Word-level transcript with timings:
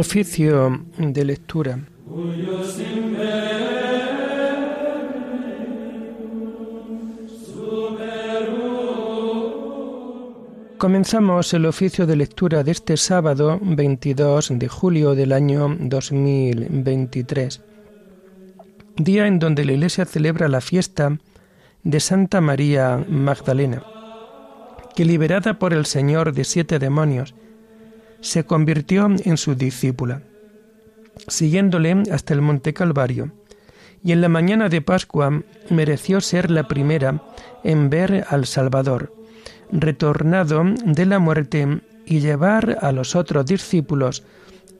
Oficio 0.00 0.82
de 0.96 1.24
lectura. 1.26 1.78
Comenzamos 10.78 11.52
el 11.52 11.66
oficio 11.66 12.06
de 12.06 12.16
lectura 12.16 12.64
de 12.64 12.70
este 12.70 12.96
sábado 12.96 13.58
22 13.60 14.52
de 14.58 14.68
julio 14.68 15.14
del 15.14 15.32
año 15.32 15.76
2023, 15.78 17.60
día 18.96 19.26
en 19.26 19.38
donde 19.38 19.66
la 19.66 19.72
Iglesia 19.72 20.06
celebra 20.06 20.48
la 20.48 20.62
fiesta 20.62 21.18
de 21.82 22.00
Santa 22.00 22.40
María 22.40 23.04
Magdalena, 23.06 23.82
que 24.96 25.04
liberada 25.04 25.58
por 25.58 25.74
el 25.74 25.84
Señor 25.84 26.32
de 26.32 26.44
siete 26.44 26.78
demonios, 26.78 27.34
se 28.20 28.44
convirtió 28.44 29.08
en 29.24 29.36
su 29.36 29.54
discípula, 29.54 30.22
siguiéndole 31.28 32.02
hasta 32.12 32.34
el 32.34 32.42
Monte 32.42 32.72
Calvario, 32.72 33.32
y 34.02 34.12
en 34.12 34.20
la 34.20 34.28
mañana 34.28 34.68
de 34.68 34.80
Pascua 34.80 35.42
mereció 35.68 36.20
ser 36.20 36.50
la 36.50 36.66
primera 36.68 37.22
en 37.64 37.90
ver 37.90 38.24
al 38.28 38.46
Salvador, 38.46 39.14
retornado 39.70 40.64
de 40.84 41.06
la 41.06 41.18
muerte 41.18 41.80
y 42.06 42.20
llevar 42.20 42.78
a 42.80 42.92
los 42.92 43.14
otros 43.14 43.46
discípulos 43.46 44.24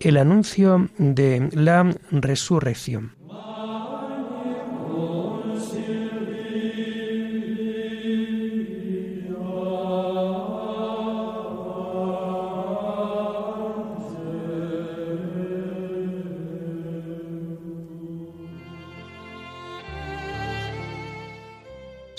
el 0.00 0.16
anuncio 0.16 0.88
de 0.98 1.48
la 1.52 1.94
resurrección. 2.10 3.19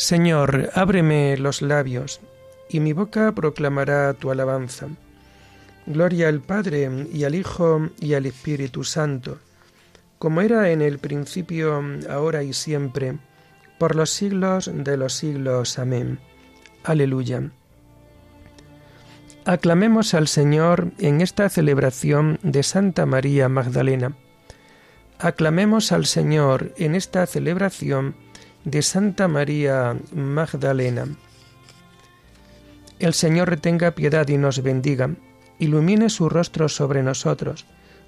Señor, 0.02 0.72
ábreme 0.74 1.38
los 1.38 1.62
labios, 1.62 2.22
y 2.68 2.80
mi 2.80 2.92
boca 2.92 3.32
proclamará 3.34 4.16
tu 4.16 4.32
alabanza. 4.32 4.88
Gloria 5.86 6.28
al 6.28 6.42
Padre, 6.42 6.90
y 7.14 7.24
al 7.24 7.36
Hijo, 7.36 7.88
y 8.00 8.16
al 8.16 8.26
Espíritu 8.26 8.84
Santo, 8.84 9.38
como 10.18 10.42
era 10.42 10.72
en 10.72 10.82
el 10.82 10.98
principio, 10.98 11.84
ahora 12.10 12.42
y 12.42 12.54
siempre, 12.54 13.20
por 13.78 13.96
los 13.96 14.10
siglos 14.10 14.72
de 14.74 14.98
los 14.98 15.14
siglos. 15.14 15.78
Amén. 15.78 16.18
Aleluya. 16.84 17.52
Aclamemos 19.46 20.16
al 20.16 20.28
Señor 20.28 20.94
en 20.98 21.22
esta 21.22 21.48
celebración 21.48 22.40
de 22.42 22.64
Santa 22.64 23.06
María 23.06 23.50
Magdalena. 23.50 24.18
Aclamemos 25.20 25.92
al 25.92 26.08
Señor 26.08 26.74
en 26.78 26.96
esta 26.96 27.28
celebración 27.28 28.16
de 28.66 28.81
Santa 28.81 29.28
María 29.28 29.98
Magdalena. 30.14 31.08
El 33.00 33.14
Señor 33.14 33.50
retenga 33.50 33.92
piedad 33.92 34.28
y 34.28 34.38
nos 34.38 34.62
bendiga, 34.62 35.09
ilumine 35.58 36.09
su 36.09 36.30
rostro 36.30 36.70
sobre 36.70 37.02
nosotros, 37.02 37.66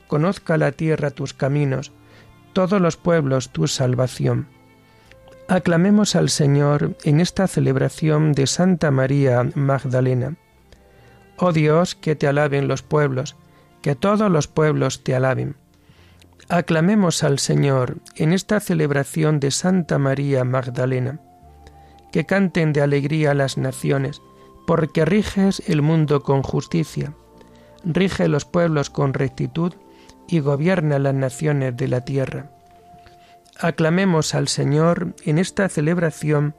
conozca 0.08 0.58
la 0.58 0.72
tierra 0.72 1.09
tus 1.09 1.34
caminos, 1.34 1.92
todos 2.54 2.80
los 2.80 2.98
pueblos 2.98 3.50
tu 3.50 3.68
salvación. 3.68 4.47
Aclamemos 5.47 6.16
al 6.16 6.30
Señor 6.30 6.96
en 7.03 7.20
esta 7.20 7.47
celebración 7.47 8.34
de 8.34 8.47
Santa 8.47 8.91
María 8.91 9.44
Magdalena. 9.56 10.35
Oh 11.38 11.52
Dios, 11.52 11.96
que 11.96 12.16
te 12.16 12.28
alaben 12.28 12.68
los 12.68 12.84
pueblos, 12.84 13.35
que 13.81 13.96
todos 13.96 14.31
los 14.31 14.47
pueblos 14.47 15.03
te 15.03 15.16
alaben. 15.16 15.56
Aclamemos 16.50 17.24
al 17.24 17.40
Señor 17.40 18.00
en 18.16 18.34
esta 18.34 18.59
celebración 18.59 19.40
de 19.40 19.52
Santa 19.52 19.98
María 19.98 20.44
Magdalena. 20.44 21.20
Que 22.12 22.26
canten 22.26 22.74
de 22.74 22.81
alegría 22.81 23.34
las 23.34 23.58
naciones, 23.58 24.22
porque 24.68 25.06
riges 25.06 25.64
el 25.68 25.82
mundo 25.82 26.22
con 26.22 26.44
justicia, 26.44 27.14
rige 27.84 28.28
los 28.28 28.46
pueblos 28.46 28.90
con 28.90 29.14
rectitud 29.14 29.74
y 30.28 30.40
gobierna 30.40 31.00
las 31.00 31.16
naciones 31.16 31.76
de 31.76 31.88
la 31.88 32.02
tierra. 32.02 32.52
Aclamemos 33.59 34.36
al 34.36 34.48
Señor 34.48 35.16
en 35.26 35.38
esta 35.38 35.70
celebración 35.70 36.56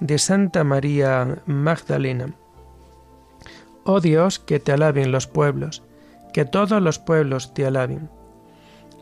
de 0.00 0.18
Santa 0.18 0.64
María 0.64 1.42
Magdalena. 1.46 2.34
Oh 3.84 4.00
Dios, 4.00 4.38
que 4.38 4.60
te 4.60 4.72
alaben 4.72 5.12
los 5.12 5.26
pueblos, 5.26 5.82
que 6.32 6.44
todos 6.44 6.82
los 6.82 6.98
pueblos 6.98 7.54
te 7.54 7.66
alaben. 7.66 8.10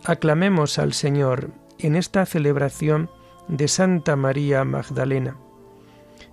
Aclamemos 0.07 0.79
al 0.79 0.93
Señor 0.93 1.51
en 1.81 1.97
esta 1.97 2.25
celebración 2.27 3.11
de 3.49 3.67
Santa 3.67 4.15
María 4.15 4.63
Magdalena. 4.65 5.37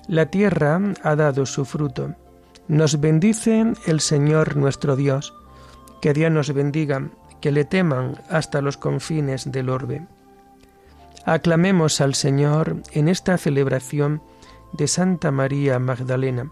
La 0.07 0.27
tierra 0.27 0.79
ha 1.01 1.15
dado 1.15 1.47
su 1.47 1.65
fruto. 1.65 2.13
Nos 2.67 3.01
bendice 3.01 3.73
el 3.87 3.99
Señor 3.99 4.57
nuestro 4.57 4.95
Dios. 4.95 5.33
Que 6.03 6.13
Dios 6.13 6.31
nos 6.31 6.53
bendiga, 6.53 7.09
que 7.41 7.51
le 7.51 7.65
teman 7.65 8.21
hasta 8.29 8.61
los 8.61 8.77
confines 8.77 9.51
del 9.51 9.69
orbe. 9.69 10.05
Aclamemos 11.25 11.99
al 11.99 12.13
Señor 12.13 12.83
en 12.91 13.07
esta 13.07 13.39
celebración 13.39 14.21
de 14.73 14.87
Santa 14.87 15.31
María 15.31 15.79
Magdalena. 15.79 16.51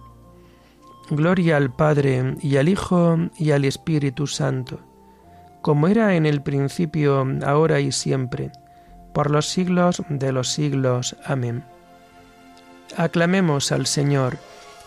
Gloria 1.12 1.58
al 1.58 1.72
Padre 1.72 2.36
y 2.42 2.58
al 2.58 2.68
Hijo 2.68 3.16
y 3.38 3.52
al 3.52 3.66
Espíritu 3.66 4.26
Santo 4.26 4.91
como 5.62 5.88
era 5.88 6.16
en 6.16 6.26
el 6.26 6.42
principio, 6.42 7.26
ahora 7.46 7.80
y 7.80 7.92
siempre, 7.92 8.52
por 9.14 9.30
los 9.30 9.48
siglos 9.48 10.04
de 10.10 10.32
los 10.32 10.50
siglos. 10.50 11.16
Amén. 11.24 11.64
Aclamemos 12.98 13.72
al 13.72 13.86
Señor 13.86 14.38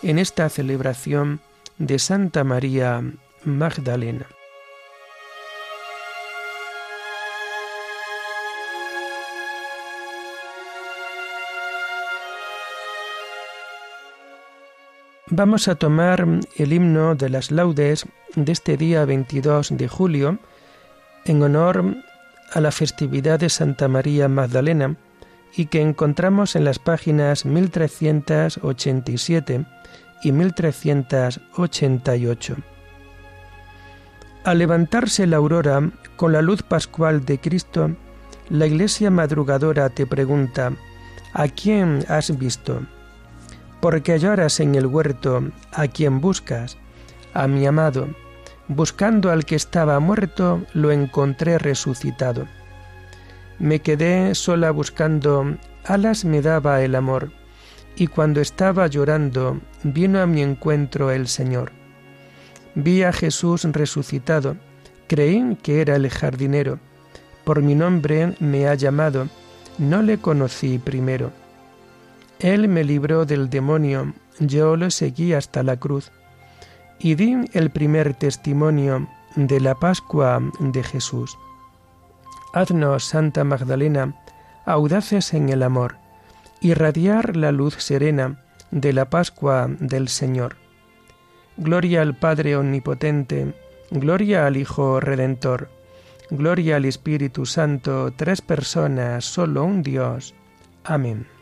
en 0.03 0.19
esta 0.19 0.49
celebración 0.49 1.41
de 1.79 1.99
Santa 1.99 2.45
María 2.45 3.03
Magdalena. 3.45 4.27
Vamos 15.37 15.69
a 15.69 15.75
tomar 15.75 16.27
el 16.57 16.73
himno 16.73 17.15
de 17.15 17.29
las 17.31 17.51
laudes 17.51 18.07
de 18.37 18.53
este 18.53 18.77
día 18.77 19.05
22 19.05 19.77
de 19.77 19.89
julio, 19.89 20.39
en 21.27 21.43
honor 21.43 21.97
a 22.53 22.61
la 22.61 22.71
festividad 22.71 23.41
de 23.41 23.49
Santa 23.49 23.89
María 23.89 24.29
Magdalena 24.29 24.97
y 25.57 25.67
que 25.67 25.81
encontramos 25.81 26.57
en 26.57 26.65
las 26.65 26.79
páginas 26.79 27.45
1387 27.45 29.65
y 30.23 30.33
1388. 30.33 32.57
Al 34.45 34.59
levantarse 34.59 35.27
la 35.27 35.37
aurora 35.37 35.91
con 36.17 36.33
la 36.33 36.41
luz 36.43 36.63
pascual 36.63 37.25
de 37.25 37.41
Cristo, 37.41 37.91
la 38.51 38.67
iglesia 38.67 39.11
madrugadora 39.11 39.89
te 39.89 40.07
pregunta, 40.07 40.73
¿a 41.33 41.49
quién 41.49 42.05
has 42.09 42.39
visto? 42.39 42.83
Porque 43.81 44.19
lloras 44.19 44.61
en 44.61 44.75
el 44.75 44.85
huerto, 44.87 45.45
¿a 45.73 45.89
quién 45.89 46.21
buscas? 46.21 46.77
A 47.33 47.49
mi 47.49 47.67
amado 47.67 48.09
Buscando 48.69 49.31
al 49.31 49.45
que 49.45 49.57
estaba 49.57 50.01
muerto, 50.01 50.63
lo 50.73 50.91
encontré 50.91 51.59
resucitado. 51.59 52.47
Me 53.59 53.81
quedé 53.81 54.35
sola 54.35 54.71
buscando, 54.71 55.57
alas 55.85 56.25
me 56.25 56.41
daba 56.41 56.81
el 56.83 56.95
amor, 56.95 57.31
y 57.95 58.07
cuando 58.07 58.41
estaba 58.41 58.87
llorando, 58.87 59.61
vino 59.83 60.21
a 60.21 60.27
mi 60.27 60.43
encuentro 60.43 61.11
el 61.11 61.29
Señor. 61.29 61.73
Vi 62.75 63.03
a 63.03 63.13
Jesús 63.13 63.65
resucitado, 63.65 64.57
creí 65.09 65.57
que 65.63 65.83
era 65.83 65.97
el 65.97 66.09
jardinero, 66.09 66.79
por 67.45 67.61
mi 67.61 67.75
nombre 67.75 68.35
me 68.41 68.67
ha 68.67 68.75
llamado, 68.75 69.29
no 69.77 70.01
le 70.01 70.19
conocí 70.19 70.79
primero. 70.79 71.33
Él 72.39 72.69
me 72.69 72.83
libró 72.83 73.27
del 73.27 73.51
demonio, 73.51 74.15
yo 74.41 74.77
lo 74.77 74.91
seguí 74.91 75.35
hasta 75.35 75.63
la 75.63 75.77
cruz 75.77 76.11
y 76.99 77.15
di 77.15 77.37
el 77.53 77.71
primer 77.71 78.15
testimonio 78.15 79.09
de 79.37 79.61
la 79.61 79.75
Pascua 79.75 80.41
de 80.61 80.83
Jesús. 80.83 81.37
Haznos, 82.53 83.05
Santa 83.05 83.45
Magdalena, 83.45 84.15
audaces 84.65 85.35
en 85.35 85.49
el 85.49 85.63
amor, 85.63 85.97
irradiar 86.61 87.37
la 87.37 87.53
luz 87.53 87.75
serena 87.75 88.41
de 88.71 88.93
la 88.93 89.11
Pascua 89.11 89.69
del 89.69 90.09
Señor. 90.09 90.57
Gloria 91.57 92.03
al 92.03 92.17
Padre 92.17 92.57
Omnipotente, 92.57 93.55
gloria 93.91 94.47
al 94.47 94.57
Hijo 94.57 95.01
Redentor, 95.01 95.69
gloria 96.31 96.77
al 96.77 96.85
Espíritu 96.85 97.47
Santo, 97.47 98.13
tres 98.17 98.41
personas, 98.41 99.25
solo 99.25 99.65
un 99.65 99.83
Dios. 99.83 100.35
Amén. 100.85 101.34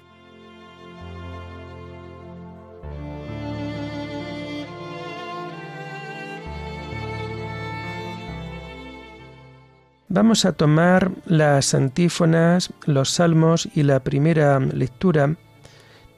Vamos 10.14 10.44
a 10.44 10.52
tomar 10.52 11.10
las 11.24 11.72
antífonas, 11.72 12.74
los 12.84 13.08
salmos 13.08 13.66
y 13.74 13.82
la 13.82 14.00
primera 14.00 14.60
lectura, 14.60 15.36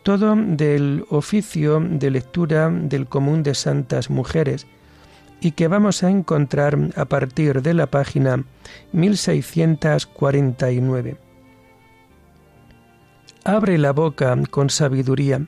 todo 0.02 0.34
del 0.34 1.04
oficio 1.10 1.78
de 1.78 2.10
lectura 2.10 2.70
del 2.70 3.06
común 3.06 3.44
de 3.44 3.54
santas 3.54 4.10
mujeres, 4.10 4.66
y 5.40 5.52
que 5.52 5.68
vamos 5.68 6.02
a 6.02 6.10
encontrar 6.10 6.76
a 6.96 7.04
partir 7.04 7.62
de 7.62 7.72
la 7.72 7.86
página 7.86 8.42
1649. 8.90 11.16
Abre 13.44 13.78
la 13.78 13.92
boca 13.92 14.36
con 14.50 14.70
sabiduría 14.70 15.46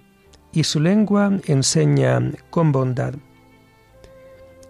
y 0.53 0.63
su 0.63 0.79
lengua 0.79 1.33
enseña 1.47 2.21
con 2.51 2.71
bondad. 2.71 3.15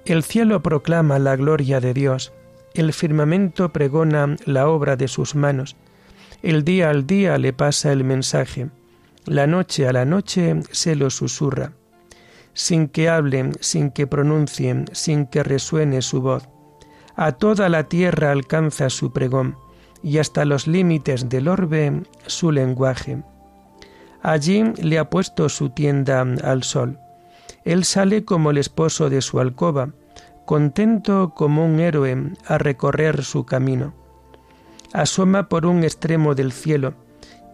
El 0.07 0.23
cielo 0.23 0.63
proclama 0.63 1.19
la 1.19 1.37
gloria 1.37 1.79
de 1.81 1.93
Dios, 1.93 2.33
el 2.77 2.93
firmamento 2.93 3.73
pregona 3.73 4.37
la 4.45 4.69
obra 4.69 4.97
de 4.97 5.09
sus 5.09 5.35
manos, 5.35 5.77
el 6.43 6.65
día 6.65 6.91
al 6.91 7.07
día 7.07 7.39
le 7.39 7.53
pasa 7.53 7.93
el 7.93 8.05
mensaje, 8.05 8.69
la 9.25 9.47
noche 9.47 9.89
a 9.89 9.93
la 9.93 10.05
noche 10.05 10.61
se 10.71 10.95
lo 10.95 11.11
susurra 11.11 11.73
sin 12.57 12.89
que 12.89 13.11
hable, 13.11 13.53
sin 13.61 13.91
que 13.91 14.07
pronuncie, 14.07 14.87
sin 14.93 15.27
que 15.27 15.43
resuene 15.43 16.01
su 16.01 16.23
voz. 16.23 16.49
A 17.15 17.33
toda 17.33 17.69
la 17.69 17.85
tierra 17.85 18.33
alcanza 18.33 18.89
su 18.89 19.13
pregón, 19.13 19.57
y 20.03 20.19
hasta 20.19 20.47
los 20.47 20.67
límites 20.67 21.29
del 21.29 21.49
orbe 21.49 22.03
su 22.27 22.51
lenguaje. 22.51 23.23
Allí 24.23 24.65
le 24.83 24.99
ha 24.99 25.11
puesto 25.11 25.51
su 25.51 25.69
tienda 25.69 26.23
al 26.23 26.63
sol. 26.63 26.99
Él 27.65 27.85
sale 27.85 28.25
como 28.25 28.51
el 28.51 28.59
esposo 28.59 29.11
de 29.11 29.21
su 29.21 29.39
alcoba, 29.39 29.91
contento 30.47 31.35
como 31.35 31.67
un 31.67 31.81
héroe 31.81 32.33
a 32.47 32.57
recorrer 32.57 33.23
su 33.25 33.45
camino. 33.45 33.93
Asoma 34.93 35.49
por 35.49 35.67
un 35.67 35.85
extremo 35.85 36.35
del 36.35 36.53
cielo, 36.53 36.95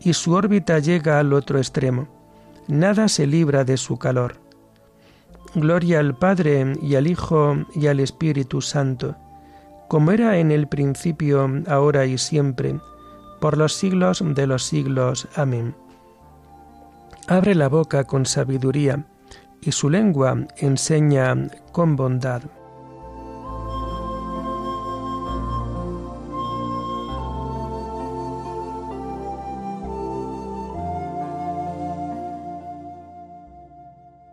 y 0.01 0.13
su 0.13 0.35
órbita 0.35 0.79
llega 0.79 1.19
al 1.19 1.33
otro 1.33 1.59
extremo. 1.59 2.07
Nada 2.69 3.09
se 3.09 3.27
libra 3.27 3.65
de 3.65 3.77
su 3.77 3.99
calor. 3.99 4.37
Gloria 5.55 5.99
al 6.01 6.17
Padre 6.17 6.75
y 6.81 6.95
al 6.95 7.07
Hijo 7.07 7.57
y 7.75 7.87
al 7.87 7.99
Espíritu 7.99 8.61
Santo, 8.61 9.17
como 9.89 10.13
era 10.13 10.39
en 10.39 10.51
el 10.51 10.69
principio, 10.69 11.51
ahora 11.67 12.07
y 12.07 12.19
siempre, 12.19 12.79
por 13.41 13.59
los 13.59 13.75
siglos 13.75 14.23
de 14.25 14.47
los 14.47 14.65
siglos. 14.65 15.29
Amén. 15.35 15.75
Abre 17.27 17.55
la 17.55 17.69
boca 17.69 18.05
con 18.05 18.27
sabiduría, 18.27 19.07
y 19.61 19.73
su 19.73 19.89
lengua 19.89 20.37
enseña 20.59 21.49
con 21.73 21.97
bondad. 21.97 22.43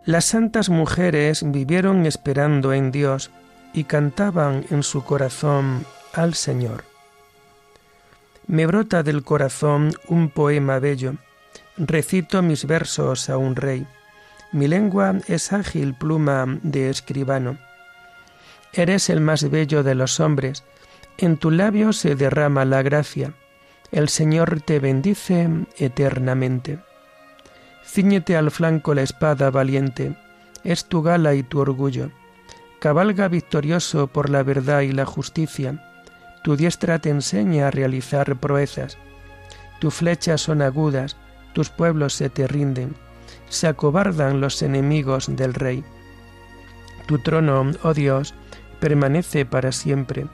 Las 0.04 0.24
santas 0.24 0.70
mujeres 0.70 1.42
vivieron 1.44 2.06
esperando 2.06 2.72
en 2.72 2.90
Dios 2.90 3.30
y 3.74 3.84
cantaban 3.84 4.64
en 4.70 4.82
su 4.82 5.04
corazón 5.04 5.84
al 6.14 6.34
Señor. 6.34 6.84
Me 8.46 8.66
brota 8.66 9.02
del 9.02 9.22
corazón 9.22 9.92
un 10.08 10.30
poema 10.30 10.78
bello, 10.78 11.14
recito 11.76 12.42
mis 12.42 12.66
versos 12.66 13.28
a 13.28 13.36
un 13.36 13.54
rey, 13.56 13.86
mi 14.52 14.66
lengua 14.66 15.14
es 15.28 15.52
ágil 15.52 15.94
pluma 15.94 16.58
de 16.62 16.90
escribano. 16.90 17.58
Eres 18.72 19.10
el 19.10 19.20
más 19.20 19.48
bello 19.48 19.82
de 19.82 19.94
los 19.94 20.18
hombres, 20.18 20.64
en 21.18 21.36
tu 21.36 21.50
labio 21.50 21.92
se 21.92 22.16
derrama 22.16 22.64
la 22.64 22.82
gracia, 22.82 23.34
el 23.92 24.08
Señor 24.08 24.60
te 24.62 24.80
bendice 24.80 25.48
eternamente. 25.76 26.78
Cíñete 27.92 28.36
al 28.36 28.52
flanco 28.52 28.94
la 28.94 29.02
espada 29.02 29.50
valiente, 29.50 30.14
es 30.62 30.84
tu 30.84 31.02
gala 31.02 31.34
y 31.34 31.42
tu 31.42 31.58
orgullo. 31.58 32.12
Cabalga 32.78 33.26
victorioso 33.26 34.06
por 34.06 34.30
la 34.30 34.44
verdad 34.44 34.82
y 34.82 34.92
la 34.92 35.04
justicia. 35.04 35.84
Tu 36.44 36.54
diestra 36.54 37.00
te 37.00 37.10
enseña 37.10 37.66
a 37.66 37.72
realizar 37.72 38.36
proezas. 38.36 38.96
Tus 39.80 39.92
flechas 39.94 40.40
son 40.40 40.62
agudas, 40.62 41.16
tus 41.52 41.70
pueblos 41.70 42.14
se 42.14 42.30
te 42.30 42.46
rinden. 42.46 42.94
Se 43.48 43.66
acobardan 43.66 44.40
los 44.40 44.62
enemigos 44.62 45.26
del 45.34 45.52
rey. 45.52 45.82
Tu 47.08 47.18
trono, 47.18 47.72
oh 47.82 47.92
Dios, 47.92 48.34
permanece 48.78 49.44
para 49.44 49.72
siempre. 49.72 50.28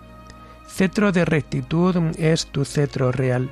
Cetro 0.69 1.11
de 1.11 1.25
rectitud 1.25 1.97
es 2.19 2.49
tu 2.49 2.67
cetro 2.67 3.13
real. 3.13 3.51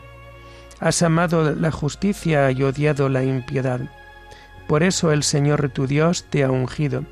Has 0.80 1.02
amado 1.02 1.54
la 1.54 1.70
justicia 1.70 2.50
y 2.50 2.62
odiado 2.62 3.08
la 3.08 3.22
impiedad. 3.22 3.80
Por 4.66 4.82
eso 4.82 5.12
el 5.12 5.22
Señor 5.22 5.68
tu 5.70 5.86
Dios 5.86 6.24
te 6.30 6.44
ha 6.44 6.50
ungido 6.50 7.04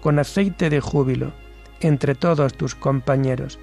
con 0.00 0.18
aceite 0.18 0.70
de 0.70 0.80
júbilo 0.80 1.32
entre 1.80 2.14
todos 2.14 2.54
tus 2.54 2.74
compañeros. 2.74 3.58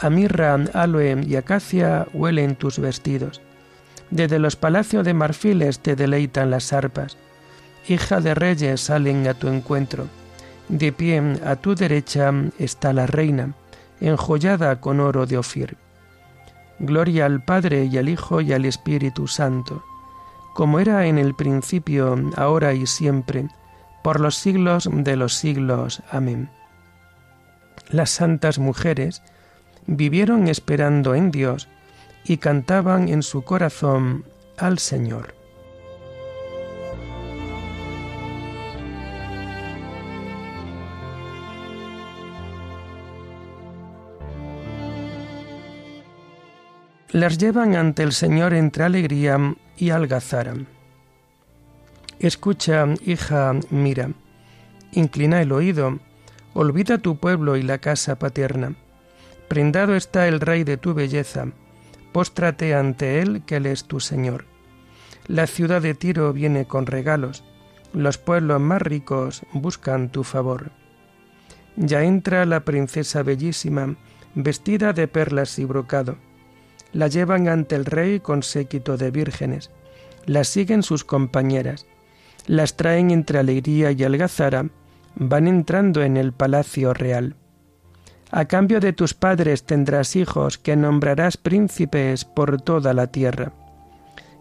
A 0.00 0.10
mirra, 0.10 0.54
aloe 0.74 1.24
y 1.26 1.36
acacia 1.36 2.06
huelen 2.12 2.56
tus 2.56 2.78
vestidos. 2.78 3.40
Desde 4.10 4.38
los 4.38 4.56
palacios 4.56 5.04
de 5.04 5.14
marfiles 5.14 5.78
te 5.80 5.96
deleitan 5.96 6.50
las 6.50 6.72
arpas. 6.72 7.16
Hija 7.88 8.20
de 8.20 8.34
reyes 8.34 8.80
salen 8.80 9.26
a 9.26 9.34
tu 9.34 9.48
encuentro. 9.48 10.06
De 10.68 10.92
pie 10.92 11.22
a 11.44 11.56
tu 11.56 11.74
derecha 11.74 12.32
está 12.58 12.92
la 12.92 13.06
reina, 13.06 13.54
enjollada 14.00 14.80
con 14.80 15.00
oro 15.00 15.26
de 15.26 15.38
Ofir. 15.38 15.76
Gloria 16.82 17.26
al 17.26 17.44
Padre 17.44 17.84
y 17.84 17.96
al 17.96 18.08
Hijo 18.08 18.40
y 18.40 18.52
al 18.52 18.64
Espíritu 18.64 19.28
Santo, 19.28 19.84
como 20.52 20.80
era 20.80 21.06
en 21.06 21.16
el 21.16 21.32
principio, 21.34 22.20
ahora 22.36 22.74
y 22.74 22.88
siempre, 22.88 23.48
por 24.02 24.18
los 24.18 24.34
siglos 24.34 24.90
de 24.92 25.14
los 25.14 25.34
siglos. 25.34 26.02
Amén. 26.10 26.50
Las 27.88 28.10
santas 28.10 28.58
mujeres 28.58 29.22
vivieron 29.86 30.48
esperando 30.48 31.14
en 31.14 31.30
Dios 31.30 31.68
y 32.24 32.38
cantaban 32.38 33.08
en 33.08 33.22
su 33.22 33.42
corazón 33.42 34.24
al 34.58 34.80
Señor. 34.80 35.41
Las 47.12 47.36
llevan 47.36 47.76
ante 47.76 48.02
el 48.02 48.12
Señor 48.12 48.54
entre 48.54 48.84
alegría 48.84 49.54
y 49.76 49.90
algazara. 49.90 50.54
Escucha, 52.18 52.86
hija, 53.04 53.54
mira, 53.68 54.10
inclina 54.92 55.42
el 55.42 55.52
oído, 55.52 55.98
olvida 56.54 56.96
tu 56.98 57.18
pueblo 57.18 57.56
y 57.56 57.62
la 57.62 57.78
casa 57.78 58.18
paterna. 58.18 58.74
Prendado 59.48 59.94
está 59.94 60.26
el 60.26 60.40
Rey 60.40 60.64
de 60.64 60.78
tu 60.78 60.94
belleza, 60.94 61.48
póstrate 62.12 62.74
ante 62.74 63.20
él, 63.20 63.42
que 63.44 63.56
él 63.56 63.66
es 63.66 63.84
tu 63.84 64.00
Señor. 64.00 64.46
La 65.26 65.46
ciudad 65.46 65.82
de 65.82 65.92
Tiro 65.92 66.32
viene 66.32 66.64
con 66.64 66.86
regalos, 66.86 67.44
los 67.92 68.16
pueblos 68.16 68.58
más 68.58 68.80
ricos 68.80 69.42
buscan 69.52 70.08
tu 70.08 70.24
favor. 70.24 70.70
Ya 71.76 72.04
entra 72.04 72.46
la 72.46 72.60
princesa 72.60 73.22
bellísima, 73.22 73.96
vestida 74.34 74.94
de 74.94 75.08
perlas 75.08 75.58
y 75.58 75.66
brocado 75.66 76.16
la 76.92 77.08
llevan 77.08 77.48
ante 77.48 77.74
el 77.74 77.84
rey 77.84 78.20
con 78.20 78.42
séquito 78.42 78.96
de 78.96 79.10
vírgenes, 79.10 79.70
las 80.26 80.48
siguen 80.48 80.82
sus 80.82 81.04
compañeras, 81.04 81.86
las 82.46 82.76
traen 82.76 83.10
entre 83.10 83.38
alegría 83.38 83.92
y 83.92 84.04
algazara, 84.04 84.68
van 85.14 85.46
entrando 85.46 86.02
en 86.02 86.16
el 86.16 86.32
palacio 86.32 86.94
real. 86.94 87.36
A 88.30 88.46
cambio 88.46 88.80
de 88.80 88.92
tus 88.92 89.14
padres 89.14 89.64
tendrás 89.64 90.16
hijos 90.16 90.56
que 90.58 90.74
nombrarás 90.74 91.36
príncipes 91.36 92.24
por 92.24 92.62
toda 92.62 92.94
la 92.94 93.08
tierra. 93.08 93.52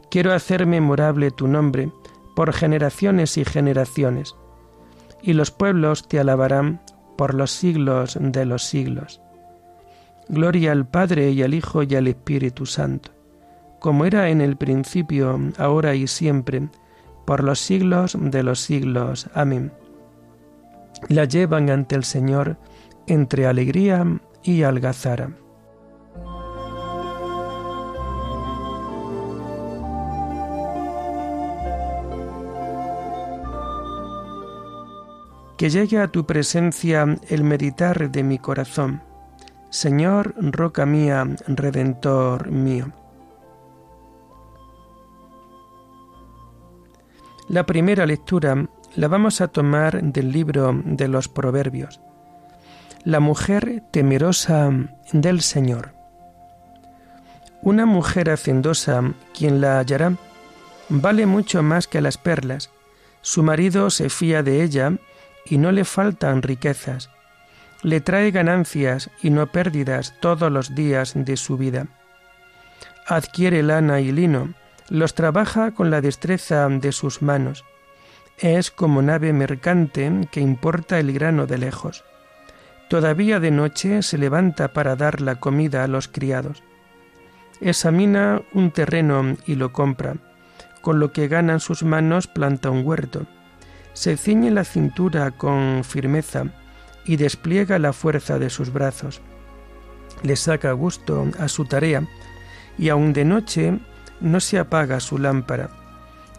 Quiero 0.10 0.34
hacer 0.34 0.66
memorable 0.66 1.32
tu 1.32 1.48
nombre 1.48 1.92
por 2.36 2.54
generaciones 2.54 3.38
y 3.38 3.44
generaciones, 3.44 4.36
y 5.22 5.34
los 5.34 5.52
pueblos 5.52 6.08
te 6.08 6.20
alabarán 6.20 6.82
por 7.18 7.34
los 7.34 7.52
siglos 7.52 8.18
de 8.20 8.46
los 8.46 8.64
siglos. 8.64 9.22
Gloria 10.32 10.72
al 10.72 10.88
Padre 10.88 11.32
y 11.32 11.44
al 11.44 11.54
Hijo 11.54 11.84
y 11.84 11.94
al 11.94 12.08
Espíritu 12.08 12.66
Santo, 12.66 13.12
como 13.82 14.06
era 14.06 14.30
en 14.30 14.40
el 14.40 14.56
principio, 14.56 15.38
ahora 15.58 15.94
y 15.94 16.08
siempre, 16.08 16.70
por 17.26 17.44
los 17.44 17.60
siglos 17.60 18.16
de 18.18 18.42
los 18.42 18.62
siglos. 18.62 19.30
Amén. 19.34 19.74
La 21.10 21.26
llevan 21.26 21.70
ante 21.70 21.96
el 21.96 22.06
Señor 22.06 22.56
entre 23.08 23.46
alegría 23.46 24.06
y 24.42 24.64
algazara. 24.64 25.32
Que 35.58 35.70
llegue 35.70 36.00
a 36.00 36.08
tu 36.08 36.26
presencia 36.26 37.18
el 37.28 37.44
meditar 37.44 38.10
de 38.10 38.24
mi 38.24 38.40
corazón 38.40 39.11
Señor, 39.72 40.36
roca 40.38 40.86
mía, 40.86 41.26
redentor 41.48 42.52
mío. 42.52 42.92
La 47.48 47.66
primera 47.66 48.06
lectura 48.06 48.68
la 48.98 49.08
vamos 49.08 49.40
a 49.40 49.48
tomar 49.48 50.04
del 50.04 50.34
libro 50.34 50.78
de 50.84 51.08
los 51.08 51.30
Proverbios. 51.30 52.02
La 53.06 53.22
mujer 53.22 53.82
temerosa 53.92 54.72
del 55.14 55.40
Señor. 55.40 55.94
Una 57.62 57.86
mujer 57.86 58.30
hacendosa, 58.30 59.14
quien 59.34 59.62
la 59.62 59.80
hallará, 59.80 60.18
vale 60.90 61.26
mucho 61.26 61.64
más 61.64 61.88
que 61.88 62.02
las 62.02 62.18
perlas. 62.18 62.72
Su 63.22 63.42
marido 63.42 63.90
se 63.90 64.10
fía 64.10 64.44
de 64.44 64.64
ella 64.64 64.92
y 65.46 65.58
no 65.58 65.72
le 65.72 65.86
faltan 65.86 66.42
riquezas. 66.42 67.10
Le 67.84 68.00
trae 68.00 68.30
ganancias 68.30 69.10
y 69.24 69.32
no 69.32 69.48
pérdidas 69.48 70.14
todos 70.20 70.52
los 70.52 70.76
días 70.76 71.14
de 71.16 71.36
su 71.36 71.58
vida. 71.58 71.88
Adquiere 73.08 73.64
lana 73.64 74.02
y 74.02 74.12
lino, 74.12 74.54
los 74.90 75.16
trabaja 75.16 75.72
con 75.72 75.90
la 75.90 76.00
destreza 76.00 76.70
de 76.70 76.92
sus 76.92 77.24
manos. 77.24 77.66
Es 78.38 78.70
como 78.70 79.02
nave 79.02 79.34
mercante 79.34 80.12
que 80.32 80.42
importa 80.42 81.00
el 81.00 81.12
grano 81.12 81.48
de 81.48 81.58
lejos. 81.58 82.04
Todavía 82.88 83.40
de 83.40 83.50
noche 83.50 84.04
se 84.04 84.20
levanta 84.20 84.74
para 84.74 84.96
dar 84.96 85.20
la 85.20 85.40
comida 85.40 85.84
a 85.84 85.88
los 85.88 86.08
criados. 86.08 86.62
Examina 87.62 88.44
un 88.54 88.72
terreno 88.72 89.38
y 89.48 89.56
lo 89.56 89.74
compra. 89.74 90.18
Con 90.82 91.00
lo 91.00 91.12
que 91.12 91.28
gana 91.28 91.54
en 91.54 91.60
sus 91.60 91.84
manos 91.84 92.28
planta 92.28 92.70
un 92.70 92.86
huerto. 92.86 93.26
Se 93.94 94.18
ciñe 94.18 94.52
la 94.52 94.66
cintura 94.66 95.32
con 95.32 95.84
firmeza 95.84 96.46
y 97.06 97.18
despliega 97.18 97.80
la 97.80 97.94
fuerza 97.94 98.40
de 98.40 98.50
sus 98.50 98.72
brazos. 98.72 99.22
Le 100.24 100.36
saca 100.36 100.72
gusto 100.74 101.28
a 101.40 101.48
su 101.48 101.66
tarea 101.66 102.08
y 102.78 102.90
aun 102.90 103.14
de 103.14 103.26
noche 103.26 103.80
no 104.20 104.40
se 104.40 104.60
apaga 104.60 105.00
su 105.00 105.18
lámpara, 105.18 105.70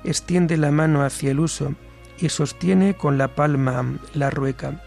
extiende 0.04 0.57
la 0.57 0.71
mano 0.71 1.04
hacia 1.04 1.33
el 1.33 1.40
uso 1.40 1.75
y 2.19 2.28
sostiene 2.28 2.95
con 2.95 3.19
la 3.19 3.35
palma 3.35 3.99
la 4.14 4.31
rueca. 4.31 4.81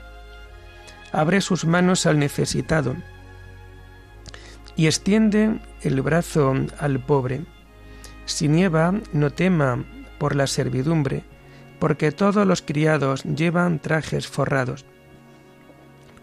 Abre 1.12 1.42
sus 1.42 1.66
manos 1.66 2.06
al 2.06 2.20
necesitado 2.20 2.96
y 4.76 4.88
extiende 4.88 5.60
el 5.82 6.02
brazo 6.02 6.54
al 6.80 7.00
pobre. 7.00 7.46
Si 8.26 8.48
nieva, 8.48 8.94
no 9.14 9.30
tema 9.30 9.84
por 10.18 10.36
la 10.36 10.48
servidumbre, 10.48 11.24
porque 11.80 12.12
todos 12.12 12.48
los 12.48 12.62
criados 12.62 13.24
llevan 13.24 13.80
trajes 13.80 14.28
forrados. 14.28 14.86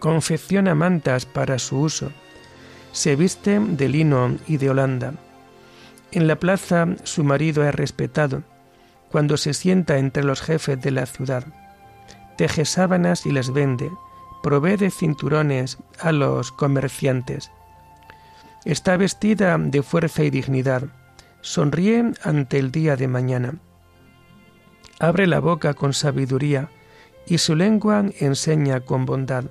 Confecciona 0.02 0.74
mantas 0.74 1.24
para 1.24 1.58
su 1.58 1.78
uso. 1.78 2.12
Se 2.92 3.16
viste 3.16 3.58
de 3.58 3.88
lino 3.88 4.36
y 4.46 4.58
de 4.58 4.68
holanda 4.68 5.14
en 6.12 6.28
la 6.28 6.36
plaza 6.36 6.86
su 7.04 7.24
marido 7.24 7.66
es 7.66 7.74
respetado, 7.74 8.42
cuando 9.10 9.38
se 9.38 9.54
sienta 9.54 9.96
entre 9.96 10.22
los 10.22 10.42
jefes 10.42 10.80
de 10.80 10.90
la 10.90 11.06
ciudad. 11.06 11.44
Teje 12.36 12.66
sábanas 12.66 13.24
y 13.24 13.32
las 13.32 13.52
vende, 13.52 13.90
provee 14.42 14.76
de 14.76 14.90
cinturones 14.90 15.78
a 15.98 16.12
los 16.12 16.52
comerciantes. 16.52 17.50
Está 18.66 18.98
vestida 18.98 19.56
de 19.58 19.82
fuerza 19.82 20.22
y 20.22 20.30
dignidad, 20.30 20.84
sonríe 21.40 22.12
ante 22.22 22.58
el 22.58 22.70
día 22.70 22.96
de 22.96 23.08
mañana. 23.08 23.54
Abre 25.00 25.26
la 25.26 25.40
boca 25.40 25.72
con 25.72 25.94
sabiduría 25.94 26.68
y 27.26 27.38
su 27.38 27.56
lengua 27.56 28.04
enseña 28.20 28.80
con 28.80 29.06
bondad. 29.06 29.44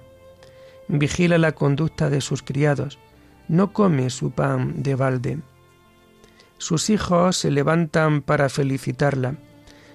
Vigila 0.88 1.38
la 1.38 1.54
conducta 1.54 2.10
de 2.10 2.22
sus 2.22 2.44
criados, 2.44 3.00
no 3.48 3.74
come 3.74 4.10
su 4.10 4.32
pan 4.32 4.84
de 4.84 4.96
balde 4.96 5.40
sus 6.62 6.92
hijos 6.92 7.38
se 7.38 7.50
levantan 7.50 8.22
para 8.22 8.48
felicitarla. 8.48 9.34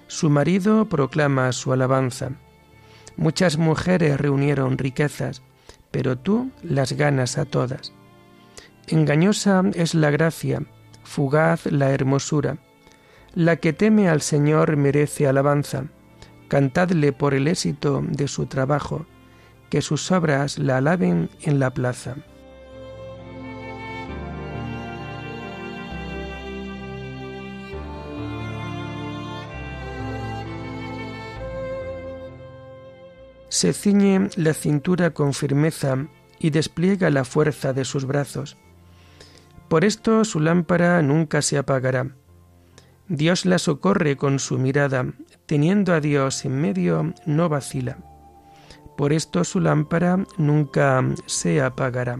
Su 0.07 0.29
marido 0.29 0.89
proclama 0.89 1.53
su 1.53 1.71
alabanza. 1.71 2.31
Muchas 3.15 3.57
mujeres 3.57 4.19
reunieron 4.19 4.77
riquezas, 4.77 5.43
pero 5.91 6.17
tú 6.17 6.51
las 6.63 6.91
ganas 6.91 7.37
a 7.37 7.45
todas. 7.45 7.93
Engañosa 8.87 9.63
es 9.75 9.95
la 9.95 10.11
gracia, 10.11 10.61
fugaz 11.05 11.67
la 11.67 11.91
hermosura. 11.91 12.57
La 13.33 13.55
que 13.55 13.71
teme 13.71 14.09
al 14.09 14.21
Señor 14.21 14.75
merece 14.75 15.25
alabanza. 15.25 15.85
Cantadle 16.49 17.13
por 17.13 17.33
el 17.33 17.47
éxito 17.47 18.03
de 18.05 18.27
su 18.27 18.47
trabajo, 18.47 19.05
que 19.69 19.81
sus 19.81 20.11
obras 20.11 20.57
la 20.59 20.77
alaben 20.77 21.29
en 21.41 21.59
la 21.59 21.71
plaza. 21.71 22.15
se 33.57 33.73
ciñe 33.73 34.29
la 34.35 34.53
cintura 34.53 35.11
con 35.11 35.33
firmeza 35.33 36.07
y 36.37 36.51
despliega 36.51 37.09
la 37.09 37.25
fuerza 37.25 37.73
de 37.73 37.85
sus 37.85 38.05
brazos. 38.05 38.55
Por 39.67 39.83
esto 39.83 40.25
su 40.25 40.39
lámpara 40.39 41.01
nunca 41.01 41.41
se 41.41 41.57
apagará. 41.57 42.15
Dios 43.07 43.47
la 43.47 43.57
socorre 43.57 44.15
con 44.15 44.37
su 44.37 44.59
mirada, 44.59 45.07
teniendo 45.47 45.93
a 45.93 46.01
Dios 46.01 46.45
en 46.45 46.61
medio 46.61 47.13
no 47.25 47.49
vacila. 47.49 47.97
Por 48.97 49.13
esto 49.13 49.43
su 49.43 49.59
lámpara 49.59 50.25
nunca 50.37 51.03
se 51.27 51.61
apagará. 51.61 52.19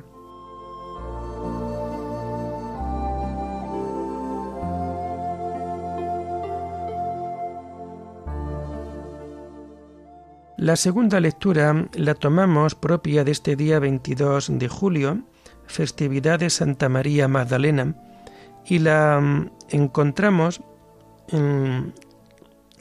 La 10.57 10.75
segunda 10.75 11.19
lectura 11.19 11.87
la 11.93 12.13
tomamos 12.13 12.75
propia 12.75 13.23
de 13.23 13.31
este 13.31 13.55
día 13.55 13.79
22 13.79 14.59
de 14.59 14.67
julio, 14.67 15.23
festividad 15.65 16.39
de 16.39 16.49
Santa 16.49 16.89
María 16.89 17.27
Magdalena, 17.27 17.95
y 18.65 18.79
la 18.79 19.19
mm, 19.19 19.51
encontramos 19.69 20.61
en 21.29 21.93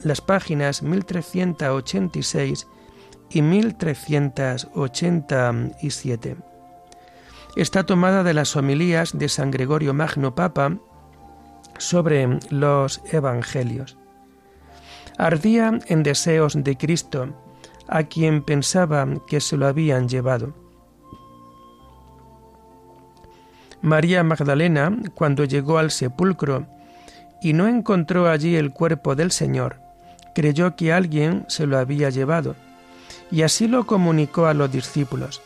las 0.01 0.21
páginas 0.21 0.83
1386 0.83 2.67
y 3.29 3.41
1387. 3.41 6.37
Está 7.55 7.83
tomada 7.83 8.23
de 8.23 8.33
las 8.33 8.55
homilías 8.55 9.15
de 9.17 9.29
San 9.29 9.51
Gregorio 9.51 9.93
Magno 9.93 10.35
Papa 10.35 10.77
sobre 11.77 12.39
los 12.49 13.01
Evangelios. 13.11 13.97
Ardía 15.17 15.79
en 15.87 16.03
deseos 16.03 16.63
de 16.63 16.77
Cristo, 16.77 17.33
a 17.87 18.03
quien 18.03 18.43
pensaba 18.43 19.07
que 19.27 19.41
se 19.41 19.57
lo 19.57 19.65
habían 19.65 20.07
llevado. 20.07 20.53
María 23.81 24.23
Magdalena, 24.23 24.95
cuando 25.15 25.45
llegó 25.45 25.77
al 25.77 25.91
sepulcro 25.91 26.67
y 27.41 27.53
no 27.53 27.67
encontró 27.67 28.27
allí 28.27 28.55
el 28.55 28.73
cuerpo 28.73 29.15
del 29.15 29.31
Señor, 29.31 29.79
creyó 30.35 30.75
que 30.75 30.93
alguien 30.93 31.45
se 31.47 31.65
lo 31.65 31.77
había 31.77 32.09
llevado, 32.09 32.55
y 33.31 33.41
así 33.41 33.67
lo 33.67 33.85
comunicó 33.85 34.45
a 34.47 34.53
los 34.53 34.71
discípulos. 34.71 35.41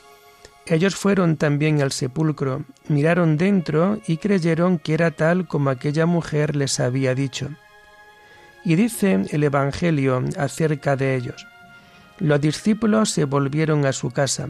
Ellos 0.66 0.96
fueron 0.96 1.38
también 1.38 1.82
al 1.82 1.92
sepulcro, 1.92 2.64
miraron 2.88 3.38
dentro 3.38 4.00
y 4.08 4.18
creyeron 4.18 4.78
que 4.78 4.94
era 4.94 5.12
tal 5.12 5.48
como 5.48 5.70
aquella 5.70 6.06
mujer 6.06 6.56
les 6.56 6.80
había 6.80 7.16
dicho. 7.16 7.50
Y 8.64 8.76
dice 8.76 9.26
el 9.32 9.44
Evangelio 9.44 10.24
acerca 10.38 10.96
de 10.96 11.16
ellos. 11.16 11.48
Los 12.20 12.40
discípulos 12.40 13.10
se 13.10 13.26
volvieron 13.26 13.86
a 13.86 13.94
su 13.94 14.12
casa 14.12 14.50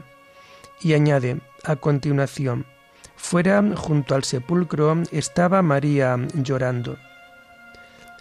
y 0.82 0.94
añade 0.94 1.40
a 1.64 1.78
continuación, 1.78 2.66
fuera 3.16 3.64
junto 3.76 4.16
al 4.16 4.26
sepulcro 4.26 5.02
estaba 5.12 5.62
María 5.62 6.18
llorando. 6.34 6.98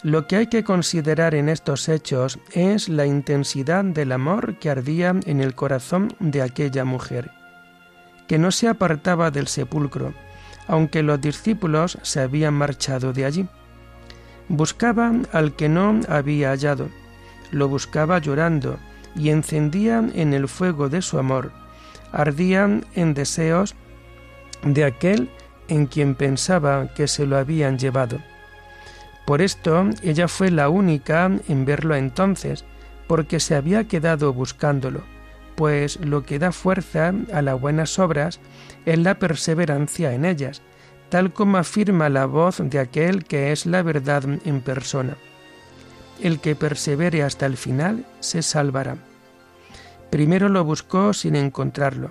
Lo 0.03 0.27
que 0.27 0.37
hay 0.37 0.47
que 0.47 0.65
considerar 0.65 1.35
en 1.35 1.51
estos 1.51 1.87
hechos 1.91 2.39
es 2.53 2.89
la 2.89 3.05
intensidad 3.05 3.85
del 3.85 4.13
amor 4.13 4.59
que 4.59 4.71
ardía 4.71 5.15
en 5.27 5.43
el 5.43 5.55
corazón 5.55 6.15
de 6.21 6.41
aquella 6.41 6.87
mujer, 6.87 7.31
que 8.27 8.39
no 8.39 8.51
se 8.51 8.69
apartaba 8.69 9.31
del 9.31 9.47
sepulcro, 9.47 10.15
aunque 10.67 11.03
los 11.03 11.21
discípulos 11.21 11.99
se 12.01 12.21
habían 12.21 12.55
marchado 12.55 13.13
de 13.13 13.27
allí. 13.27 13.49
Buscaba 14.49 15.13
al 15.33 15.55
que 15.55 15.69
no 15.69 16.01
había 16.09 16.49
hallado, 16.49 16.89
lo 17.51 17.69
buscaba 17.69 18.19
llorando, 18.21 18.79
y 19.15 19.29
encendían 19.29 20.13
en 20.15 20.33
el 20.33 20.49
fuego 20.49 20.89
de 20.89 21.03
su 21.03 21.19
amor, 21.19 21.53
ardían 22.11 22.87
en 22.95 23.13
deseos 23.13 23.75
de 24.63 24.85
aquel 24.85 25.29
en 25.69 25.85
quien 25.87 26.15
pensaba 26.15 26.95
que 26.95 27.07
se 27.07 27.27
lo 27.27 27.37
habían 27.37 27.79
llevado. 27.79 28.19
Por 29.31 29.43
esto 29.43 29.89
ella 30.03 30.27
fue 30.27 30.51
la 30.51 30.69
única 30.69 31.31
en 31.47 31.65
verlo 31.65 31.95
entonces, 31.95 32.65
porque 33.07 33.39
se 33.39 33.55
había 33.55 33.87
quedado 33.87 34.33
buscándolo, 34.33 35.03
pues 35.55 36.01
lo 36.01 36.25
que 36.25 36.41
da 36.41 36.51
fuerza 36.51 37.13
a 37.33 37.41
las 37.41 37.61
buenas 37.61 38.01
obras 38.01 38.41
es 38.87 38.99
la 38.99 39.21
perseverancia 39.21 40.15
en 40.15 40.25
ellas, 40.25 40.63
tal 41.11 41.33
como 41.33 41.59
afirma 41.59 42.09
la 42.09 42.27
voz 42.27 42.59
de 42.59 42.81
aquel 42.81 43.23
que 43.23 43.53
es 43.53 43.67
la 43.67 43.85
verdad 43.85 44.25
en 44.45 44.61
persona. 44.63 45.17
El 46.21 46.41
que 46.41 46.57
persevere 46.57 47.23
hasta 47.23 47.47
el 47.47 47.57
final 47.57 48.05
se 48.19 48.43
salvará. 48.43 48.97
Primero 50.11 50.49
lo 50.49 50.65
buscó 50.65 51.13
sin 51.13 51.37
encontrarlo, 51.37 52.11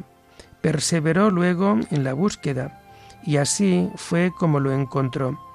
perseveró 0.61 1.31
luego 1.31 1.79
en 1.91 2.05
la 2.05 2.13
búsqueda, 2.13 2.81
y 3.25 3.35
así 3.35 3.89
fue 3.97 4.31
como 4.39 4.61
lo 4.61 4.71
encontró. 4.71 5.48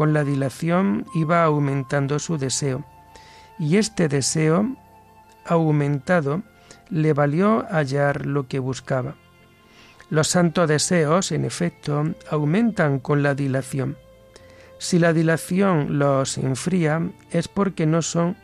Con 0.00 0.14
la 0.14 0.24
dilación 0.24 1.04
iba 1.12 1.44
aumentando 1.44 2.18
su 2.18 2.38
deseo, 2.38 2.86
y 3.58 3.76
este 3.76 4.08
deseo 4.08 4.74
aumentado 5.44 6.40
le 6.88 7.12
valió 7.12 7.66
hallar 7.68 8.24
lo 8.24 8.48
que 8.48 8.60
buscaba. 8.60 9.16
Los 10.08 10.28
santos 10.28 10.70
deseos, 10.70 11.32
en 11.32 11.44
efecto, 11.44 12.14
aumentan 12.30 12.98
con 12.98 13.22
la 13.22 13.34
dilación. 13.34 13.98
Si 14.78 14.98
la 14.98 15.12
dilación 15.12 15.98
los 15.98 16.38
enfría 16.38 17.10
es 17.30 17.48
porque 17.48 17.84
no 17.84 18.00
son 18.00 18.38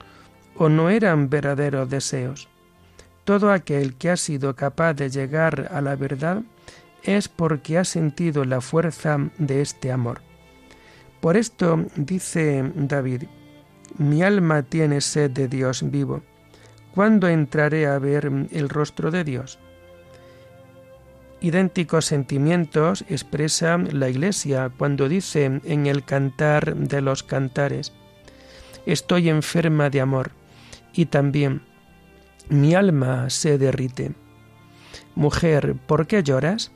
o 0.57 0.69
no 0.69 0.91
eran 0.91 1.31
verdaderos 1.31 1.89
deseos. 1.89 2.51
Todo 3.25 3.51
aquel 3.51 3.95
que 3.95 4.11
ha 4.11 4.19
sido 4.19 4.55
capaz 4.57 4.93
de 4.93 5.09
llegar 5.09 5.71
a 5.73 5.81
la 5.81 5.97
verdad 5.97 6.43
es 7.03 7.29
porque 7.29 7.79
ha 7.79 7.85
sentido 7.85 8.45
la 8.45 8.61
fuerza 8.61 9.17
de 9.39 9.63
este 9.63 9.91
amor. 9.91 10.25
Por 11.26 11.37
esto 11.37 11.85
dice 11.97 12.71
David, 12.76 13.25
mi 13.99 14.23
alma 14.23 14.62
tiene 14.62 15.00
sed 15.00 15.33
de 15.33 15.49
Dios 15.49 15.83
vivo. 15.90 16.23
¿Cuándo 16.95 17.26
entraré 17.26 17.88
a 17.88 17.99
ver 17.99 18.30
el 18.52 18.68
rostro 18.68 19.11
de 19.11 19.25
Dios? 19.25 19.59
Idénticos 21.40 22.04
sentimientos 22.04 23.04
expresa 23.09 23.76
la 23.76 24.09
Iglesia 24.09 24.71
cuando 24.78 25.09
dice 25.09 25.61
en 25.64 25.87
el 25.88 26.04
cantar 26.04 26.76
de 26.76 27.00
los 27.00 27.25
cantares, 27.25 27.92
Estoy 28.87 29.28
enferma 29.28 29.90
de 29.90 30.02
amor, 30.02 30.30
y 30.92 31.06
también 31.06 31.62
mi 32.49 32.76
alma 32.76 33.30
se 33.30 33.59
derrite. 33.59 34.12
Mujer, 35.16 35.75
¿por 35.88 36.06
qué 36.06 36.23
lloras? 36.23 36.71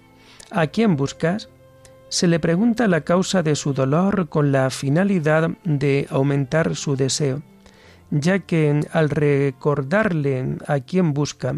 ¿A 0.50 0.66
quién 0.66 0.97
buscas? 0.97 1.49
Se 2.11 2.26
le 2.26 2.40
pregunta 2.40 2.88
la 2.88 3.02
causa 3.02 3.45
de 3.45 3.55
su 3.55 3.73
dolor 3.73 4.29
con 4.29 4.50
la 4.50 4.69
finalidad 4.71 5.50
de 5.62 6.09
aumentar 6.11 6.75
su 6.75 6.97
deseo, 6.97 7.40
ya 8.11 8.40
que 8.40 8.81
al 8.93 9.11
recordarle 9.11 10.57
a 10.67 10.81
quién 10.81 11.14
busca, 11.14 11.55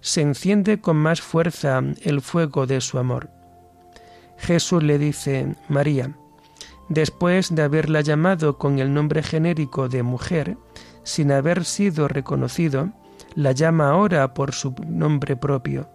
se 0.00 0.22
enciende 0.22 0.80
con 0.80 0.96
más 0.96 1.20
fuerza 1.20 1.80
el 2.02 2.20
fuego 2.20 2.66
de 2.66 2.80
su 2.80 2.98
amor. 2.98 3.30
Jesús 4.38 4.82
le 4.82 4.98
dice, 4.98 5.54
María, 5.68 6.16
después 6.88 7.54
de 7.54 7.62
haberla 7.62 8.00
llamado 8.00 8.58
con 8.58 8.80
el 8.80 8.92
nombre 8.92 9.22
genérico 9.22 9.88
de 9.88 10.02
mujer, 10.02 10.56
sin 11.04 11.30
haber 11.30 11.64
sido 11.64 12.08
reconocido, 12.08 12.90
la 13.36 13.52
llama 13.52 13.90
ahora 13.90 14.34
por 14.34 14.52
su 14.52 14.74
nombre 14.84 15.36
propio. 15.36 15.88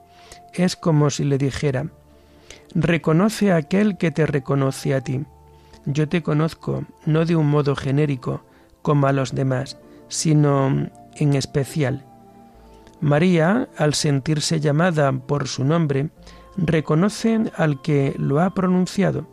Es 0.53 0.77
como 0.77 1.09
si 1.09 1.25
le 1.25 1.37
dijera, 1.37 1.87
reconoce 2.75 3.51
a 3.51 3.57
aquel 3.57 3.97
que 3.97 4.12
te 4.12 4.25
reconoce 4.25 4.93
a 4.93 5.01
ti. 5.01 5.25
Yo 5.86 6.10
te 6.10 6.21
conozco 6.21 6.84
no 7.06 7.25
de 7.25 7.36
un 7.36 7.49
modo 7.49 7.75
genérico, 7.75 8.43
como 8.82 9.08
a 9.08 9.13
los 9.13 9.34
demás, 9.34 9.77
sino 10.08 10.89
en 11.15 11.34
especial. 11.34 12.06
María, 12.99 13.69
al 13.77 13.93
sentirse 13.93 14.60
llamada 14.60 15.12
por 15.12 15.47
su 15.47 15.63
nombre, 15.63 16.10
reconoce 16.58 17.51
al 17.56 17.82
que 17.82 18.15
lo 18.17 18.41
ha 18.41 18.49
pronunciado 18.51 19.27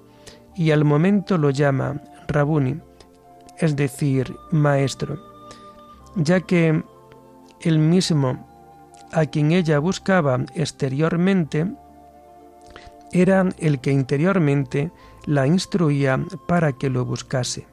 y 0.54 0.70
al 0.70 0.84
momento 0.84 1.38
lo 1.38 1.50
llama 1.50 2.02
Rabuni, 2.28 2.80
es 3.58 3.76
decir, 3.76 4.36
maestro, 4.50 5.18
ya 6.16 6.40
que 6.40 6.82
el 7.60 7.78
mismo 7.78 8.46
a 9.12 9.26
quien 9.26 9.52
ella 9.52 9.78
buscaba 9.78 10.40
exteriormente 10.54 11.72
era 13.14 13.48
el 13.58 13.80
que 13.80 13.92
interiormente 13.92 14.90
la 15.24 15.46
instruía 15.46 16.20
para 16.46 16.72
que 16.72 16.90
lo 16.90 17.04
buscase. 17.04 17.66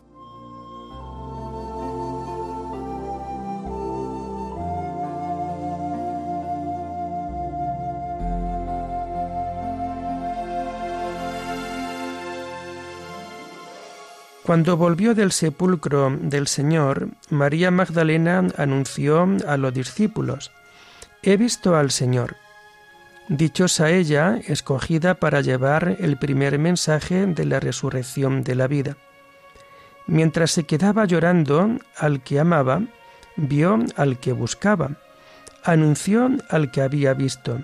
Cuando 14.43 14.75
volvió 14.75 15.15
del 15.15 15.32
sepulcro 15.32 16.15
del 16.19 16.47
Señor, 16.47 17.10
María 17.30 17.71
Magdalena 17.71 18.47
anunció 18.58 19.27
a 19.47 19.56
los 19.58 19.73
discípulos, 19.73 20.51
He 21.23 21.38
visto 21.38 21.75
al 21.75 21.91
Señor. 21.91 22.40
Dichosa 23.34 23.89
ella, 23.91 24.41
escogida 24.46 25.13
para 25.13 25.39
llevar 25.39 25.96
el 26.02 26.17
primer 26.17 26.60
mensaje 26.60 27.28
de 27.28 27.46
la 27.46 27.62
resurrección 27.62 28.44
de 28.44 28.56
la 28.56 28.67
vida. 28.67 28.98
Mientras 30.06 30.52
se 30.52 30.65
quedaba 30.65 31.06
llorando 31.06 31.78
al 31.96 32.24
que 32.24 32.41
amaba, 32.41 32.82
vio 33.38 33.80
al 33.96 34.20
que 34.20 34.34
buscaba, 34.34 34.98
anunció 35.63 36.30
al 36.50 36.72
que 36.72 36.82
había 36.82 37.13
visto. 37.13 37.62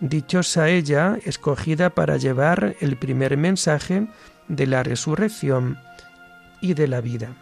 Dichosa 0.00 0.70
ella, 0.70 1.18
escogida 1.26 1.90
para 1.90 2.16
llevar 2.16 2.74
el 2.80 2.96
primer 2.96 3.36
mensaje 3.36 4.06
de 4.48 4.66
la 4.66 4.82
resurrección 4.82 5.78
y 6.62 6.72
de 6.72 6.88
la 6.88 7.02
vida. 7.02 7.36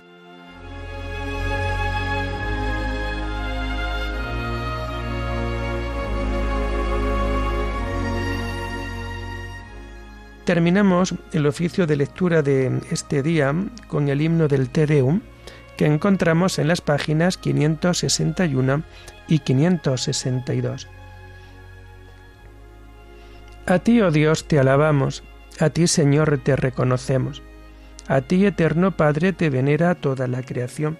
Terminamos 10.48 11.14
el 11.32 11.46
oficio 11.46 11.87
de 11.87 11.96
lectura 11.96 12.40
de 12.40 12.80
este 12.90 13.22
día 13.22 13.54
con 13.87 14.08
el 14.08 14.22
himno 14.22 14.48
del 14.48 14.70
Te 14.70 14.87
Deum 14.87 15.20
que 15.76 15.84
encontramos 15.84 16.58
en 16.58 16.68
las 16.68 16.80
páginas 16.80 17.37
561 17.37 18.82
y 19.28 19.40
562. 19.40 20.88
A 23.66 23.78
ti, 23.80 24.00
oh 24.00 24.11
Dios, 24.11 24.48
te 24.48 24.58
alabamos, 24.58 25.22
a 25.61 25.68
ti, 25.68 25.87
Señor, 25.87 26.40
te 26.42 26.56
reconocemos. 26.56 27.42
A 28.06 28.22
ti, 28.22 28.46
eterno 28.46 28.96
Padre, 28.96 29.34
te 29.34 29.50
venera 29.50 29.96
toda 29.96 30.28
la 30.28 30.42
creación. 30.42 30.98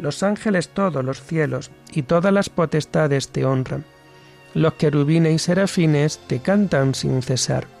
Los 0.00 0.24
ángeles 0.24 0.70
todos 0.70 1.04
los 1.04 1.22
cielos 1.22 1.70
y 1.92 2.02
todas 2.02 2.32
las 2.32 2.48
potestades 2.48 3.28
te 3.28 3.44
honran. 3.44 3.84
Los 4.54 4.74
querubines 4.74 5.34
y 5.34 5.38
serafines 5.38 6.18
te 6.26 6.40
cantan 6.40 6.96
sin 6.96 7.22
cesar. 7.22 7.80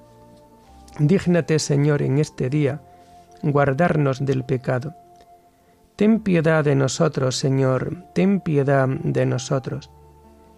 Dígnate, 0.99 1.59
Señor, 1.59 2.01
en 2.01 2.17
este 2.17 2.49
día, 2.49 2.81
guardarnos 3.41 4.25
del 4.25 4.43
pecado. 4.43 4.93
Ten 5.95 6.19
piedad 6.19 6.63
de 6.63 6.75
nosotros, 6.75 7.37
Señor, 7.37 8.05
ten 8.13 8.39
piedad 8.39 8.87
de 8.87 9.25
nosotros. 9.25 9.89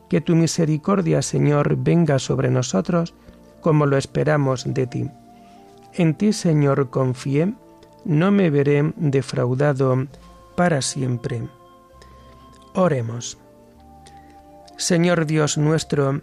Que 0.10 0.22
tu 0.22 0.36
misericordia, 0.36 1.22
Señor, 1.22 1.76
venga 1.78 2.19
sobre 2.19 2.50
nosotros 2.50 3.13
como 3.62 3.86
lo 3.86 3.98
esperamos 3.98 4.65
de 4.65 4.88
ti. 4.88 5.10
En 5.93 6.15
ti, 6.15 6.34
Señor, 6.34 6.89
confié, 6.89 7.54
no 8.06 8.32
me 8.32 8.50
veré 8.50 8.93
defraudado 8.98 10.08
para 10.56 10.82
siempre. 10.82 11.48
Oremos. 12.74 13.38
Señor 14.78 15.26
Dios 15.26 15.58
nuestro, 15.58 16.22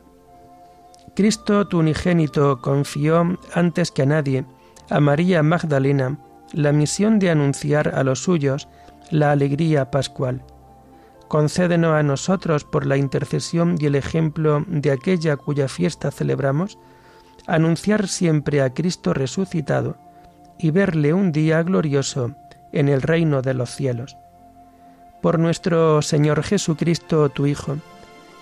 Cristo 1.20 1.66
tu 1.68 1.80
unigénito 1.80 2.62
confió 2.62 3.37
antes 3.52 3.90
que 3.90 4.00
a 4.00 4.06
nadie 4.06 4.46
a 4.88 5.00
María 5.00 5.42
Magdalena 5.42 6.18
la 6.54 6.72
misión 6.72 7.18
de 7.18 7.28
anunciar 7.28 7.94
a 7.94 8.02
los 8.04 8.22
suyos 8.22 8.68
la 9.11 9.30
alegría 9.30 9.90
pascual. 9.90 10.42
Concédenos 11.28 11.92
a 11.92 12.02
nosotros, 12.02 12.64
por 12.64 12.87
la 12.87 12.96
intercesión 12.96 13.76
y 13.78 13.85
el 13.85 13.96
ejemplo 13.96 14.64
de 14.66 14.92
aquella 14.92 15.37
cuya 15.37 15.68
fiesta 15.68 16.11
celebramos, 16.11 16.78
anunciar 17.46 18.09
siempre 18.09 18.62
a 18.62 18.72
Cristo 18.72 19.12
resucitado 19.12 19.98
y 20.59 20.70
verle 20.70 21.12
un 21.12 21.33
día 21.33 21.62
glorioso 21.62 22.35
en 22.72 22.88
el 22.88 23.02
reino 23.02 23.42
de 23.42 23.52
los 23.52 23.68
cielos. 23.76 24.16
Por 25.20 25.38
nuestro 25.38 26.00
Señor 26.00 26.42
Jesucristo, 26.42 27.28
tu 27.28 27.44
Hijo, 27.44 27.76